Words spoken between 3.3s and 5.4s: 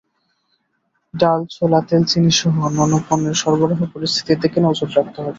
সরবরাহ পরিস্থিতির দিকে নজর রাখতে হবে।